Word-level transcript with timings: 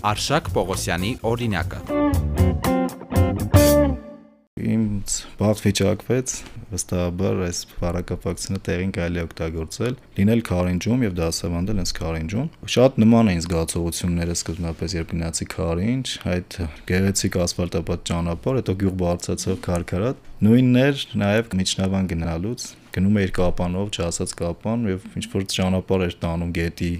Արշակ 0.00 0.46
Պողոսյանի 0.54 1.08
օրինակը 1.28 1.78
ինձ 4.60 5.16
բախտ 5.40 5.64
վիճակվեց 5.66 6.32
վստահաբար 6.70 7.42
այս 7.46 7.60
բարակապակցությունը 7.80 8.60
տեղին 8.68 8.94
կարելի 8.96 9.22
օգտագործել, 9.24 9.98
լինել 10.16 10.42
Քարինջում 10.48 11.04
եւ 11.04 11.16
դասավանդել 11.20 11.80
հենց 11.80 11.92
Քարինջում։ 12.00 12.48
Շատ 12.76 12.98
նման 13.04 13.30
էին 13.32 13.44
զգացողությունները 13.44 14.36
սկզբնապես, 14.40 14.96
երբ 15.00 15.12
գնացի 15.12 15.48
Քարինջ, 15.56 16.14
այդ 16.32 16.58
գեղեցիկ 16.90 17.38
ասֆալտապատ 17.44 18.08
ճանապարհ, 18.10 18.60
հետո 18.60 18.76
գյուղ 18.80 18.96
բարձրացավ 19.04 19.60
Քարքարատ, 19.68 20.24
նույնն 20.48 20.82
էր 20.84 21.06
նաեւ 21.24 21.54
Միչնավան 21.60 22.10
գնալուց, 22.14 22.66
գնում 22.96 23.20
էիր 23.20 23.36
Կապանով, 23.40 23.94
չասած 24.00 24.36
Կապան 24.40 24.90
եւ 24.94 25.06
ինչ 25.20 25.26
որ 25.34 25.48
ճանապարհ 25.56 26.06
էր 26.08 26.20
տանում 26.24 26.54
գետի 26.60 26.94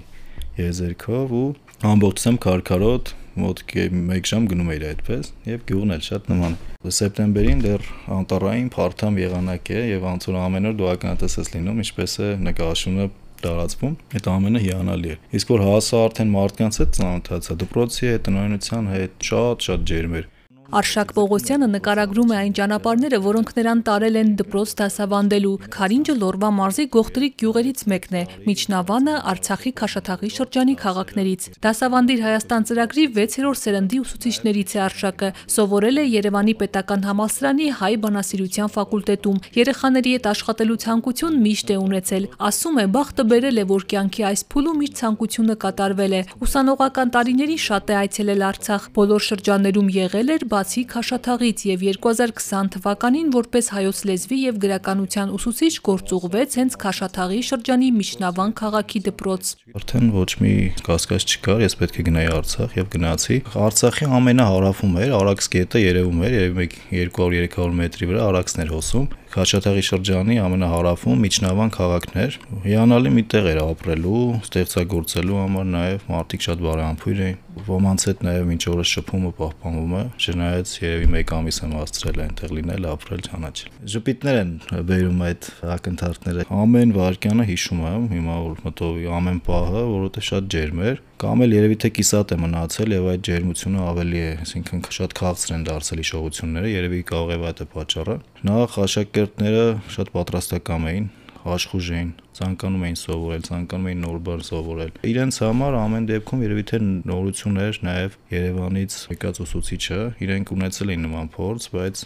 եզերքով 0.59 1.33
ու 1.41 1.47
ամբողջությամբ 1.91 2.41
քարքարոտ 2.45 3.11
մոտ 3.41 3.61
1 3.71 4.27
ժամ 4.27 4.47
գնում 4.51 4.71
էիր 4.73 4.83
այդպես 4.89 5.29
եւ 5.47 5.61
գյուղն 5.69 5.95
էլ 5.95 6.01
շատ 6.07 6.25
նման 6.31 6.57
սեպտեմբերին 6.97 7.61
դեռ 7.63 7.85
անտարային 8.17 8.67
փարթամ 8.75 9.19
եղանակ 9.21 9.71
է 9.71 9.83
եւ 9.91 10.07
անցոր 10.11 10.39
ամեն 10.41 10.69
օր 10.71 10.75
դու 10.81 10.89
ականատեսես 10.91 11.51
լինում 11.55 11.79
ինչպես 11.85 12.15
է 12.27 12.29
նկարաշունը 12.49 13.07
տարածվում 13.45 13.95
այդ 14.19 14.29
ամենը 14.35 14.63
հիանալի 14.65 15.13
է 15.15 15.17
իսկ 15.39 15.53
որ 15.55 15.63
հասա 15.69 16.03
արդեն 16.09 16.35
մարդկանց 16.35 16.81
հետ 16.81 16.93
ծանոթացա 16.99 17.57
դպրոցի 17.63 18.11
հետ 18.11 18.25
տնօրինության 18.27 18.91
հետ 18.91 19.27
շատ 19.31 19.67
շատ 19.69 19.87
ջերմ 19.91 20.19
էր 20.19 20.27
Արշակ 20.71 21.09
Պողոսյանը 21.17 21.67
նկարագրում 21.67 22.29
է 22.31 22.35
այն 22.39 22.53
ճանապարհները, 22.55 23.17
որոնք 23.25 23.49
նրան 23.57 23.79
տարել 23.87 24.17
են 24.21 24.29
դպրոց 24.39 24.73
դասավանդելու։ 24.79 25.55
Խարինջը 25.75 26.13
Լորվա 26.21 26.51
մարզի 26.55 26.85
Գողտրիկ 26.95 27.33
գյուղերից 27.41 27.81
մեկն 27.91 28.15
է։ 28.15 28.23
Միջնավանը 28.45 29.15
Արցախի 29.31 29.71
Խաշաթաղի 29.81 30.29
շրջանի 30.35 30.75
քաղաքներից։ 30.81 31.47
Դասավանդիր 31.65 32.23
Հայաստան 32.23 32.67
ծրագրի 32.71 33.05
6-րդ 33.19 33.59
սերնդի 33.61 33.99
ուսուցիչներից 34.05 34.71
է 34.71 34.79
Արշակը։ 34.87 35.29
Սովորել 35.51 35.99
է 35.99 36.05
Երևանի 36.11 36.55
Պետական 36.61 37.05
համալսարանի 37.11 37.67
հայ 37.81 37.93
բանասիրության 38.07 38.71
ֆակուլտետում։ 38.71 39.41
Երեխաների 39.59 40.15
հետ 40.15 40.31
աշխատելու 40.31 40.79
ցանկություն 40.87 41.35
միշտ 41.51 41.75
է 41.75 41.77
ունեցել։ 41.81 42.29
Ասում 42.47 42.79
է, 42.79 42.85
բախտը 42.95 43.27
բերել 43.31 43.59
է, 43.59 43.67
որ 43.75 43.85
կյանքի 43.91 44.23
այս 44.31 44.41
փուլում 44.55 44.81
իր 44.87 44.91
ցանկությունը 45.01 45.55
կատարվել 45.67 46.15
է։ 46.15 46.21
Ուսանողական 46.47 47.11
տարիներին 47.11 47.61
շատ 47.67 47.91
է 47.91 47.95
այցելել 48.01 48.45
Արցախ։ 48.51 48.89
Բոլոր 48.95 49.25
շրջաններում 49.31 49.91
եղել 49.97 50.35
էր, 50.35 50.45
բացի 50.61 50.81
Քաշաթաղից 50.91 51.61
եւ 51.65 51.83
2020 52.05 52.67
թվականին 52.75 53.29
որպես 53.33 53.69
հայոց 53.73 53.99
լեզվի 54.09 54.37
եւ 54.41 54.57
գրականության 54.61 55.31
ուսուցիչ 55.33 55.71
գործուղվեց 55.87 56.57
հենց 56.59 56.75
Քաշաթաղի 56.83 57.39
շրջանի 57.49 57.89
Միջնավան 57.97 58.53
քաղաքի 58.61 59.01
դպրոց։ 59.07 59.53
Արդեն 59.79 60.11
ոչ 60.13 60.29
մի 60.43 60.53
կասկած 60.85 61.25
չկար, 61.31 61.63
ես 61.65 61.77
պետք 61.81 61.97
է 61.97 62.05
գնայի 62.11 62.29
Արցախ 62.37 62.77
եւ 62.77 62.91
գնացի։ 62.93 63.39
Արցախի 63.65 64.09
ամենահարավում 64.21 65.01
էր, 65.01 65.15
Արաքս 65.21 65.51
գետը 65.57 65.81
երևում 65.81 66.21
էր, 66.29 66.37
երևի 66.37 66.69
200-300 66.93 67.79
մետրի 67.81 68.11
վրա 68.11 68.29
Արաքսն 68.29 68.65
էր 68.67 68.73
հոսում։ 68.75 69.09
Խաչաթաղի 69.31 69.81
շրջանի 69.87 70.35
ամենահարավում 70.43 71.21
Միջնավան 71.23 71.69
քաղաքն 71.71 72.17
էր։ 72.19 72.33
Հիանալի 72.65 73.11
մի 73.15 73.21
տեղ 73.31 73.45
էր 73.51 73.59
ապրելու, 73.61 74.23
ստեղծագործելու 74.41 75.37
համար 75.39 75.69
նաև 75.71 76.03
մարդիկ 76.11 76.43
շատ 76.45 76.63
բարեհամբույր 76.65 77.21
էին։ 77.27 77.37
Ոմանց 77.69 78.05
հետ 78.09 78.25
նաև 78.27 78.49
մինչ 78.49 78.63
օրս 78.71 78.91
շփումը 78.91 79.31
պահպանվում 79.39 79.95
է, 79.95 80.03
չնայած 80.19 80.73
երևի 80.81 81.07
1 81.21 81.33
ամիս 81.37 81.61
եմ 81.61 81.75
աստրել 81.79 82.19
այնտեղ 82.25 82.53
լինել, 82.59 82.89
ապրել, 82.91 83.23
ճանաչել։ 83.27 83.79
Ժպիտներ 83.95 84.41
են 84.41 84.51
բերում 84.91 85.23
այդ 85.31 85.49
ակնթարթները։ 85.77 86.47
Ամեն 86.61 86.93
վարքյանը 86.99 87.47
հիշում 87.51 87.85
եմ, 87.91 88.09
հիմա 88.11 88.37
որ 88.51 88.61
մտով 88.67 88.99
ամեն 89.21 89.41
պահը, 89.47 89.85
որովհետև 89.91 90.27
շատ 90.31 90.51
ջերմ 90.55 90.83
էր, 90.91 91.01
կամ 91.21 91.43
էլ 91.45 91.51
երևի 91.53 91.75
թե 91.83 91.89
կիսատ 91.93 92.31
է 92.33 92.35
մնացել 92.41 92.93
եւ 92.95 93.07
այդ 93.11 93.23
ջերմությունը 93.27 93.81
ավելի 93.91 94.21
է, 94.21 94.29
այսինքն 94.41 94.79
շատ 94.97 95.11
քաղցր 95.19 95.51
են 95.53 95.65
դարձել 95.67 96.01
հիշողությունները, 96.01 96.71
երևի 96.71 97.01
կարող 97.11 97.33
է 97.35 97.37
այդ 97.51 97.61
է 97.61 97.67
պատճառը։ 97.75 98.15
Նախ 98.49 98.77
աշակերտները 98.85 99.65
շատ 99.95 100.11
պատրաստակամ 100.17 100.87
էին, 100.91 101.05
աշխուժ 101.41 101.87
էին, 101.97 102.09
ցանկանում 102.37 102.83
էին 102.87 102.97
սովորել, 103.01 103.45
ցանկանում 103.47 103.87
էին 103.91 104.03
նոր 104.05 104.17
բան 104.25 104.43
սովորել։ 104.49 104.91
Իրենց 105.11 105.37
համար 105.41 105.77
ամեն 105.81 106.09
դեպքում 106.11 106.43
երևի 106.45 106.65
թե 106.71 106.79
նորություններ 107.11 107.79
նաև 107.87 108.17
Երևանից 108.31 108.97
եկած 109.13 109.41
ուսուցիչը 109.45 109.99
իրենք 110.25 110.53
ունեցել 110.57 110.93
էին 110.93 111.05
նման 111.07 111.31
փորձ, 111.37 111.67
բայց 111.75 112.03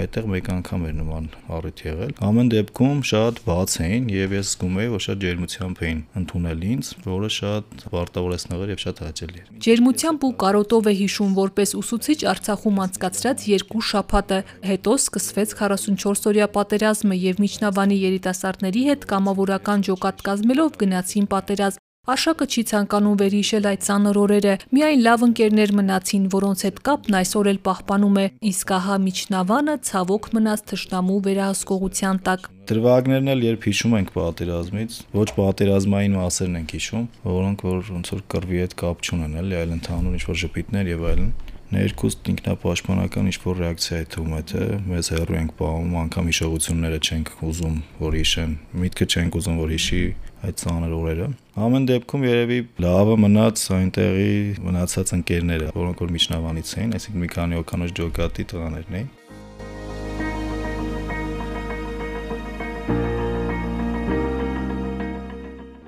այդտեղ 0.00 0.26
մեկ 0.32 0.48
անգամ 0.56 0.82
էր 0.86 0.94
նման 0.96 1.28
առիթ 1.56 1.80
եղել։ 1.86 2.12
Ամեն 2.26 2.50
դեպքում 2.52 2.98
շատ 3.10 3.40
բաց 3.46 3.76
էին 3.86 4.08
եւ 4.12 4.34
ես 4.36 4.50
զգում 4.52 4.76
եի, 4.80 4.90
որ 4.92 5.02
շատ 5.06 5.22
ջերմությամբ 5.24 5.80
էին 5.86 6.00
ընդունել 6.20 6.64
ինձ, 6.66 6.90
որը 7.06 7.30
շատ 7.36 7.86
պարտավորեցնող 7.94 8.64
էր 8.66 8.72
եւ 8.74 8.82
շատ 8.84 9.02
հաճելի 9.06 9.40
էր։ 9.40 9.48
Ջերմությամբ 9.66 10.26
ու 10.26 10.32
կարոտով 10.42 10.90
է 10.90 10.94
հիշում 11.00 11.32
որպես 11.40 11.74
ուսուցիչ 11.80 12.18
Արցախում 12.36 12.82
անցկացրած 12.86 13.46
երկու 13.56 13.82
շաբաթը, 13.92 14.38
հետո 14.66 14.98
սկսվեց 15.06 15.56
44 15.62 16.30
օրյա 16.32 16.50
պատերազմը 16.56 17.20
եւ 17.26 17.42
Միջնավանի 17.46 17.98
երիտասարդների 18.06 18.86
հետ 18.90 19.10
կամավորական 19.16 19.88
ջոկատ 19.90 20.24
կազմելով 20.30 20.80
գնացին 20.84 21.32
պատերազմ 21.36 21.85
Աշակը 22.06 22.46
չի 22.46 22.62
ցանկանում 22.70 23.14
վերհիշել 23.18 23.64
այդ 23.66 23.80
ցանր 23.82 24.18
օրերը։ 24.20 24.50
Միայն 24.76 25.00
լավ 25.02 25.22
ընկերներ 25.26 25.70
մնացին, 25.74 26.28
որոնց 26.34 26.60
հետ 26.66 26.76
կապն 26.86 27.16
այսօր 27.18 27.48
էլ 27.50 27.58
պահպանում 27.66 28.20
է։ 28.22 28.26
Իսկ 28.50 28.70
ահա 28.76 28.98
Միջնավանը 29.06 29.74
ցավոք 29.88 30.28
մնաց 30.36 30.62
թշնամու 30.70 31.18
վերահսկողության 31.26 32.20
տակ։ 32.30 32.46
Դրվագներն 32.70 33.32
էլ 33.34 33.44
երբ 33.46 33.66
հիշում 33.66 33.98
ենք 33.98 34.14
պատերազմից, 34.14 35.00
ոչ 35.18 35.28
պատերազմային 35.34 36.16
մասերն 36.22 36.56
ենք 36.62 36.76
հիշում, 36.78 37.10
որոնք 37.26 37.66
որ 37.66 37.92
ոնց 37.96 38.14
որ 38.14 38.24
կռվի 38.36 38.62
հետ 38.62 38.78
կապ 38.86 39.06
չունեն, 39.06 39.36
այլ 39.66 39.76
ընդհանուր 39.80 40.16
ինչ-որ 40.20 40.40
ժպիտներ 40.46 40.94
եւ 40.94 41.06
այլն 41.10 41.30
ներքուստ 41.74 42.28
ինքնապաշտպանական 42.30 43.30
ինչ-որ 43.30 43.56
ռեակցիա 43.62 43.96
է 43.98 44.06
թվում 44.14 44.34
թե 44.50 44.66
մեզ 44.86 45.10
հեռու 45.16 45.36
ենք 45.40 45.54
պահում, 45.58 45.96
անգամ 46.02 46.30
հիշողությունները 46.30 47.00
չենք 47.06 47.32
ուզում, 47.50 47.76
որ 48.06 48.16
հիշեն, 48.20 48.52
միտքը 48.86 49.08
չենք 49.10 49.38
ուզում, 49.40 49.58
որ 49.64 49.74
հիշի 49.74 50.02
այդ 50.46 50.60
ցաներ 50.62 50.96
օրերը։ 50.96 51.28
Ամեն 51.66 51.88
դեպքում 51.90 52.26
երևի 52.30 52.58
լավը 52.86 53.18
մնաց 53.26 53.66
այնտեղի 53.76 54.32
մնացած 54.66 55.14
ընկերները, 55.16 55.70
որոնք 55.80 56.02
որ 56.06 56.16
միջնավանից 56.16 56.74
էին, 56.76 56.96
այսինքն 57.00 57.22
մի 57.26 57.30
քանի 57.34 57.62
օկանոց 57.64 57.96
ջոկատի 57.96 58.50
տղաներն 58.52 59.00
էին 59.00 59.14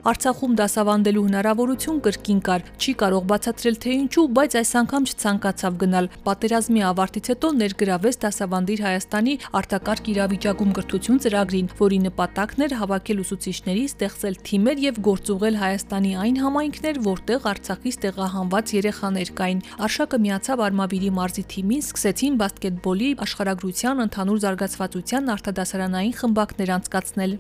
Արցախում 0.09 0.53
դասավանդելու 0.57 1.23
հնարավորություն 1.27 1.97
կրկին 2.05 2.39
կար։ 2.47 2.63
Չի 2.81 2.93
կարող 3.01 3.25
բացատրել 3.29 3.75
թե 3.85 3.91
ինչու, 3.99 4.23
բայց 4.39 4.55
այս 4.61 4.71
անգամ 4.81 5.09
չցանկացավ 5.09 5.75
գնալ։ 5.83 6.07
Պատերազմի 6.25 6.85
ավարտից 6.89 7.29
հետո 7.33 7.51
ներգրավեց 7.59 8.19
դասավանդիր 8.23 8.83
Հայաստանի 8.87 9.35
արտակարգ 9.61 10.09
իրավիճակում 10.13 10.73
կրթություն 10.79 11.21
ծրագրին, 11.27 11.69
որի 11.83 11.99
նպատակն 12.09 12.65
էր 12.69 12.77
հավաքել 12.79 13.21
ուսուցիչների, 13.29 13.85
ստեղծել 13.93 14.41
թիմեր 14.49 14.83
եւ 14.89 15.03
գործուղել 15.09 15.61
Հայաստանի 15.61 16.13
այն 16.25 16.41
համայնքներ, 16.49 17.03
որտեղ 17.05 17.51
Արցախից 17.53 18.01
տեղահանված 18.09 18.75
երեխաներ 18.79 19.35
կային։ 19.43 19.63
Արշակը 19.89 20.23
միացավ 20.25 20.65
Արմավիրի 20.69 21.13
մարզի 21.21 21.45
թիմին, 21.53 21.85
սկսեցին 21.85 22.41
բասկետբոլի 22.41 23.13
աշխարհագրության 23.29 24.03
ընդհանուր 24.09 24.43
զարգացվածության 24.49 25.33
արտադասարանային 25.37 26.19
խմբակներ 26.23 26.77
անցկացնել 26.79 27.39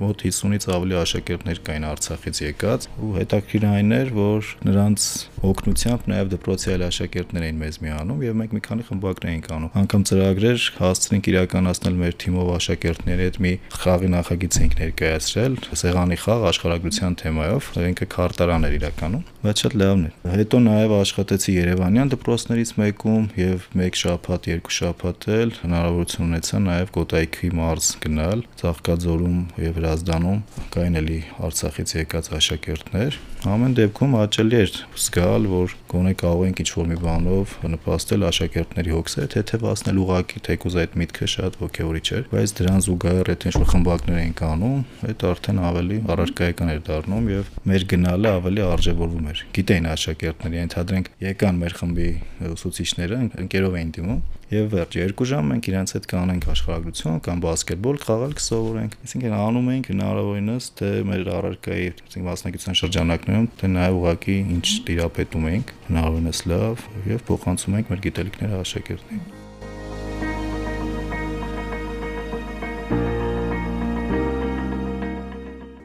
մոտ 0.00 0.24
50-ից 0.26 0.66
ավելի 0.74 0.96
աշակերտներ 1.00 1.60
կային 1.66 1.86
Արցախից 1.90 2.40
եկած 2.40 2.86
ու 3.00 3.10
հետաքրքիր 3.18 3.66
այն 3.70 3.94
էր, 4.00 4.12
որ 4.16 4.50
նրանց 4.66 5.06
օգնությամբ 5.50 6.08
նաև 6.10 6.30
դպրոցի 6.34 6.70
այլ 6.74 6.84
աշակերտներ 6.88 7.46
էին 7.50 7.60
մեզ 7.60 7.78
միանում 7.84 8.22
եւ 8.24 8.38
մենք 8.40 8.54
մի 8.56 8.62
քանի 8.66 8.86
խմբակներ 8.90 9.30
էինք 9.30 9.48
անում։ 9.56 9.74
Անկամ 9.80 10.02
ծրագրեր 10.10 10.64
հասցրինք 10.80 11.30
իրականացնել 11.30 11.98
մեր 12.00 12.16
թիմով 12.20 12.50
աշակերտների 12.56 13.26
հետ 13.30 13.38
մի 13.44 13.52
խաղի 13.80 14.10
նախագիծ 14.14 14.58
էինք 14.60 14.74
ներկայացրել, 14.80 15.58
սեղանի 15.80 16.18
խաղ 16.20 16.46
աշխարհագրության 16.50 17.16
թեմայով, 17.20 17.70
ինքը 17.90 18.06
քարտարան 18.14 18.66
էր 18.70 18.74
իրականում, 18.80 19.24
բայց 19.44 19.62
շատ 19.64 19.74
լավն 19.80 20.02
էր։ 20.10 20.14
Հետո 20.40 20.60
նաև 20.64 20.94
աշխատեցի 21.00 21.54
Երևանյան 21.60 22.12
դպրոցներից 22.14 22.72
մեկում 22.80 23.24
եւ 23.40 23.66
մեկ 23.80 23.98
շաբաթ, 24.00 24.48
երկու 24.50 24.74
շաբաթ 24.76 25.28
էլ 25.40 25.54
հնարավորություն 25.60 26.26
ունեցա 26.30 26.60
նաև 26.66 26.92
Կոտայքի 26.96 27.50
մարզ 27.60 27.88
գնալ, 28.04 28.44
Ծաղկաձորում 28.60 29.40
եւ 29.64 29.80
Հրազդանում 29.90 30.42
կային 30.70 30.96
էլի 31.00 31.14
Արցախից 31.42 31.92
եկած 31.96 32.26
աշակերտներ։ 32.36 33.16
Ամեն 33.50 33.72
դեպքում 33.74 34.12
հաճելի 34.14 34.56
էր 34.60 34.76
զգալ, 35.02 35.48
որ 35.50 35.74
գոնե 35.90 36.12
կարող 36.20 36.42
ենք 36.46 36.60
ինչ-որ 36.62 36.86
մի 36.90 36.98
բանով 37.00 37.54
նպաստել 37.72 38.26
աշակերտների 38.28 38.94
հոգսերը, 38.94 39.30
թեթևացնել 39.34 40.00
ուղակի, 40.04 40.42
թեկուզ 40.46 40.76
այդ 40.84 40.96
միտքը 41.00 41.28
շատ 41.34 41.58
ոգևորիչ 41.64 42.06
էր, 42.20 42.24
բայց 42.30 42.54
դրան 42.60 42.84
զուգահեռ 42.86 43.30
այդ 43.34 43.46
ինչ-որ 43.50 43.68
խմբակներ 43.74 44.20
էին 44.20 44.34
կանում, 44.40 44.80
այդ 45.10 45.24
արդեն 45.30 45.62
ավելի 45.70 45.98
առարկայական 46.14 46.70
էր 46.70 46.82
դառնում 46.90 47.30
եւ 47.34 47.54
մեր 47.70 47.86
գնալը 47.90 48.34
ավելի 48.38 48.66
արժևորվում 48.70 49.30
էր։ 49.34 49.42
Գիտեին 49.58 49.90
աշակերտների, 49.90 50.60
ընդհանրենք 50.70 51.10
եկան 51.30 51.64
մեր 51.64 51.78
խմբի 51.80 52.10
ուսուցիչները, 52.54 53.24
ընկերով 53.40 53.80
էին 53.80 53.96
դիմում 53.96 54.22
եւ 54.50 54.72
վերջ 54.74 54.96
2 54.98 55.26
ժամ 55.30 55.50
մենք 55.52 55.66
իրենց 55.70 55.92
հետ 55.94 56.06
կանենք 56.10 56.46
աշխարհագրություն 56.54 57.20
կամ 57.26 57.42
բասկետբոլ 57.44 58.00
խաղալ 58.02 58.32
կսովորենք 58.40 58.96
այսինքն 59.06 59.36
անում 59.38 59.68
ենք 59.76 59.90
հնարավորինս 59.92 60.70
թե 60.80 60.90
մեր 61.10 61.30
առարկայի 61.38 61.88
այսինքն 61.94 62.28
մասնակցության 62.30 62.80
շրջանակներում 62.82 63.50
թե 63.62 63.70
նաեւ 63.76 64.00
ուղակի 64.00 64.38
ինչ 64.56 64.66
տիրապետում 64.90 65.50
ենք 65.54 65.76
հնարավորինս 65.90 66.42
լավ 66.50 66.88
եւ 67.14 67.28
փոխանցում 67.30 67.78
ենք 67.78 67.94
մեր 67.94 68.02
գիտելիքները 68.08 68.64
աշակերտներին 68.64 69.39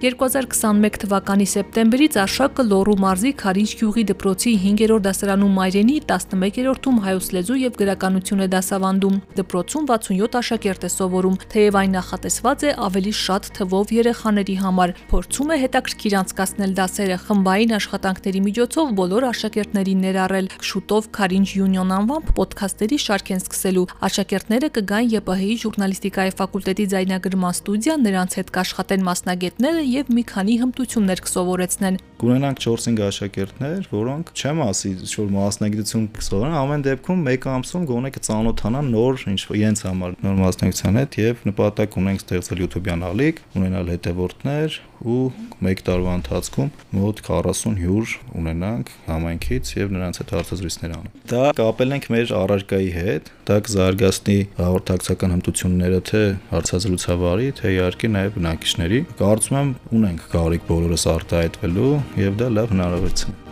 2021 0.06 1.00
թվականի 1.02 1.46
սեպտեմբերից 1.50 2.16
Արշակը 2.22 2.63
Լոռու 2.68 2.94
մարզի 3.02 3.30
Խարինջ 3.40 3.72
գյուղի 3.80 4.04
դպրոցի 4.12 4.52
5-րդ 4.62 5.06
դասարանում 5.06 5.56
մայրենի 5.57 5.96
11-րդում 6.06 7.00
հայոց 7.06 7.30
լեզու 7.36 7.57
եւ 7.62 7.80
գրականություն 7.80 8.44
է 8.46 8.48
դասավանդում։ 8.54 9.16
Դպրոցում 9.40 9.88
67 9.90 10.38
աշակերտ 10.42 10.86
է 10.86 10.92
սովորում, 10.94 11.40
թեև 11.56 11.80
այն 11.81 11.96
նախատեսված 11.98 12.66
է 12.69 12.74
ավելի 12.86 13.13
շատ 13.25 13.50
թվով 13.57 13.94
երեխաների 13.96 14.56
համար։ 14.62 14.94
Փորձում 15.10 15.50
է 15.50 15.57
հետաքրքիր 15.66 16.18
անցկացնել 16.22 16.78
դասերը 16.86 17.18
խմբային 17.25 17.75
աշխատանքների 17.81 18.42
միջոցով 18.46 18.94
բոլոր 19.01 19.28
աշակերտներին 19.34 20.06
ներառել։ 20.06 20.51
Շուտով 20.69 21.10
Խարինջ 21.18 21.56
Յունիոն 21.56 21.96
անվամբ 21.98 22.31
ոդքասթերի 22.46 23.01
շարք 23.06 23.34
են 23.34 23.42
սկսելու։ 23.42 23.88
Աշակերտները 24.06 24.69
կգան 24.75 25.10
ԵՊՀ-ի 25.16 25.58
ժուրնալիստիկայի 25.66 26.36
ֆակուլտետի 26.36 26.86
ձայնագրման 26.94 27.56
ստուդիա, 27.56 27.96
նրանց 28.06 28.36
հետ 28.36 28.50
կաշխատեն 28.60 29.06
մասնագետները 29.06 29.84
եւ 29.95 30.12
մի 30.15 30.24
քանի 30.30 30.56
հմտություններ 30.62 31.21
կսովորեցնեն։ 31.25 32.00
Կունենանք 32.15 32.62
4-5 32.63 33.01
աշակերտներ, 33.06 33.88
որոնք 33.92 34.31
չեմ 34.36 34.62
ասի, 34.65 34.92
որ 35.15 35.31
մասնագիտություն 35.36 36.06
կսովորեն, 36.15 36.56
ամեն 36.62 36.86
դեպքում 36.86 37.24
մեկ 37.27 37.47
ամսում 37.56 37.88
գոնե 37.92 38.12
կծանոթանան 38.15 38.92
նոր 38.95 39.25
ինչ 39.36 39.42
իրենց 39.59 39.83
համար 39.89 40.15
նոր 40.25 40.38
մասնագիտության 40.42 41.00
հետ 41.01 41.18
եւ 41.25 41.45
նպատակ 41.51 41.97
ունենք 42.01 42.24
ստեղծել 42.25 42.63
YouTube-յան 42.65 43.06
ալիք, 43.12 43.42
ունենալ 43.59 43.92
հետևորդներ 43.95 44.80
ու 45.06 45.25
1 45.65 45.81
տարվա 45.86 46.13
ընթացքում 46.19 46.69
մոտ 46.95 47.19
40 47.27 47.75
հյուր 47.81 48.13
ունենանք 48.39 48.91
համայնքից 49.06 49.71
եւ 49.75 49.91
նրանց 49.95 50.19
հետ 50.21 50.31
հարցազրույցներ 50.36 50.95
անենք։ 50.95 51.19
Դա 51.31 51.44
կապել 51.59 51.95
ենք 51.95 52.07
մեր 52.15 52.33
առարկայի 52.39 52.89
հետ, 52.95 53.30
դա 53.50 53.57
կզարգացնի 53.68 54.38
հաղորդակցական 54.59 55.36
հմտությունները 55.36 56.00
թե 56.09 56.24
հարցազրույցավարի, 56.56 57.50
թե 57.59 57.74
իհարկե 57.75 58.12
նաեւ 58.15 58.39
բնակիչների։ 58.39 59.01
Կարծում 59.21 59.59
եմ 59.62 59.71
ունենք 59.94 60.30
կարիք 60.34 60.70
բոլորս 60.70 61.04
արտահայտվելու 61.16 61.96
եւ 62.26 62.38
դա 62.42 62.54
լավ 62.58 62.72
հնարավորություն 62.74 63.36
է։ 63.36 63.46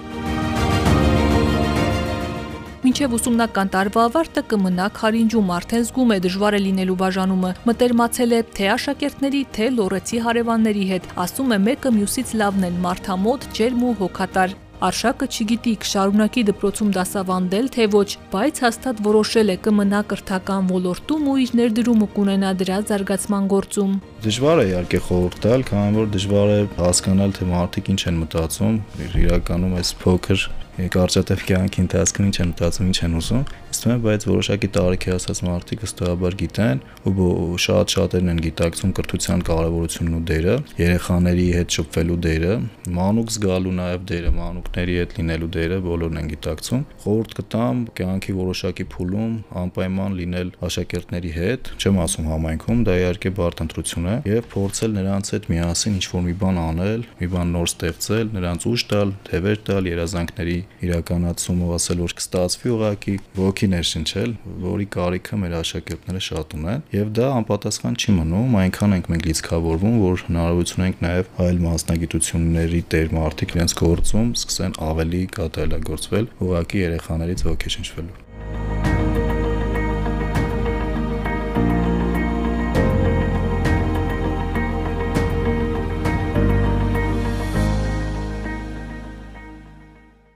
Մինչև 2.83 3.13
ուսումնական 3.15 3.69
տարվա 3.73 4.01
ավարտը 4.09 4.41
կմնա 4.51 4.87
Խարինջում 4.97 5.51
արդեն 5.57 5.85
զգում 5.87 6.09
է 6.11 6.17
դժվար 6.25 6.57
է 6.57 6.59
լինելու 6.65 6.97
բաժանումը։ 6.99 7.51
Մտերմացել 7.69 8.35
է 8.35 8.41
թե 8.57 8.67
աշակերտների, 8.73 9.41
թե 9.55 9.69
լորեցի 9.77 10.19
հարևանների 10.25 10.83
հետ։ 10.91 11.07
Ասում 11.23 11.55
է 11.55 11.61
մեկը 11.69 11.93
մյուսից 12.01 12.35
լավն 12.43 12.67
են, 12.67 12.83
մարդամոտ, 12.83 13.47
ջերմ 13.55 13.87
ու 13.87 13.95
հոգատար։ 14.03 14.59
Արշակը 14.83 15.27
չգիտի 15.31 15.73
կշարունակի 15.79 16.41
դպրոցում 16.49 16.87
դասավանդել, 16.97 17.67
թե 17.71 17.85
ոչ, 17.93 18.07
բայց 18.33 18.57
հաստատ 18.65 18.97
որոշել 19.05 19.53
է 19.53 19.55
կմնա 19.63 20.01
կրթական 20.11 20.67
ոլորտում 20.73 21.29
ու 21.31 21.35
իր 21.43 21.53
ներդրումը 21.59 22.07
կունենա 22.17 22.49
դրա 22.59 22.79
զարգացման 22.89 23.47
գործում։ 23.53 23.93
Դժվար 24.27 24.63
է 24.63 24.65
իհարկե 24.73 25.01
խորհուրդ 25.07 25.39
տալ, 25.47 25.63
քանի 25.71 25.95
որ 26.01 26.11
դժվար 26.17 26.51
է 26.57 26.59
հասկանալ, 26.81 27.37
թե 27.39 27.47
մարդիկ 27.53 27.93
ինչ 27.95 28.01
են 28.11 28.19
մտածում, 28.25 28.75
իրականում 29.23 29.79
այս 29.79 29.95
փոքր 30.03 30.45
կարճատև 30.73 31.41
կյանքի 31.45 31.81
ընթացքում 31.83 32.27
ինչ 32.29 32.37
են 32.41 32.47
մտածում, 32.49 32.87
ինչ 32.89 32.99
են 33.05 33.17
ուզում։ 33.19 33.41
Իսկ 33.73 33.85
մե 33.89 33.95
բայց 34.03 34.23
որոշակի 34.25 34.69
տարիքի 34.73 35.09
հասած 35.13 35.39
մարդիկ 35.45 35.83
վստահաբար 35.83 36.35
գիտեն 36.39 36.79
ու 37.13 37.57
շատ 37.63 37.93
շատերն 37.93 38.31
են 38.33 38.39
գիտակցում 38.43 38.93
կրթության 38.97 39.43
կարևորությունն 39.49 40.15
ու 40.17 40.21
դերը, 40.29 40.55
երեխաների 40.81 41.45
հետ 41.53 41.77
շփվելու 41.77 42.17
դերը, 42.25 42.55
մանուկ 42.97 43.33
զգալու 43.33 43.73
նաև 43.77 44.07
դերը, 44.13 44.31
մանուկների 44.33 44.97
հետ 44.97 45.15
լինելու 45.19 45.49
դերը 45.53 45.77
բոլորն 45.83 46.21
են 46.23 46.31
գիտակցում։ 46.33 46.83
Խորհուրդ 47.03 47.35
կտամ 47.37 47.83
կյանքի 48.01 48.35
որոշակի 48.39 48.87
փուլում 48.93 49.33
անպայման 49.63 50.17
լինել 50.23 50.53
աշակերտների 50.69 51.33
հետ, 51.37 51.71
չեմ 51.83 52.01
ասում 52.03 52.29
համայնքում, 52.33 52.83
դա 52.87 52.97
իհարկե 53.03 53.33
բարդ 53.37 53.63
ընտրություն 53.67 54.09
է, 54.13 54.15
եւ 54.33 54.49
փորձել 54.53 54.97
նրանց 54.97 55.33
հետ 55.33 55.49
միասին 55.53 55.97
ինչ-որ 55.99 56.23
մի 56.23 56.35
բան 56.43 56.61
անել, 56.63 57.07
մի 57.19 57.31
բան 57.33 57.53
նոր 57.57 57.69
ստեղծել, 57.73 58.33
նրանց 58.37 58.67
ուժ 58.73 58.85
տալ, 58.93 59.13
թևեր 59.29 59.59
տալ, 59.67 59.89
երազանքների 59.93 60.62
իրականացումը 60.87 61.69
ասել 61.77 62.01
որ 62.03 62.15
կստացվի 62.19 62.73
ուղակի 62.73 63.15
ոգի 63.37 63.69
ներշնչել, 63.73 64.33
որի 64.63 64.87
կարիքը 64.95 65.39
մեր 65.43 65.55
աշակերտները 65.59 66.23
շատ 66.27 66.55
ունեն 66.57 66.83
եւ 66.93 67.13
դա 67.19 67.29
անպատասխան 67.43 67.97
չի 68.03 68.17
մնում, 68.17 68.57
այնքան 68.63 68.97
ենք 68.97 69.09
մենք 69.13 69.29
լիցքավորվում, 69.29 69.95
որ 70.03 70.25
հնարավորություն 70.27 70.85
ենք 70.87 71.05
նաեւ 71.07 71.31
այլ 71.47 71.63
մասնագիտությունների 71.67 72.83
տեր 72.93 73.15
մարդիկ 73.19 73.57
իրենց 73.57 73.77
գործում 73.83 74.35
սկսեն 74.43 74.77
ավելի 74.93 75.23
կատարելագործվել 75.39 76.29
ուղակի 76.47 76.85
երեխաներից 76.87 77.47
ոգեշնչվելու 77.53 78.32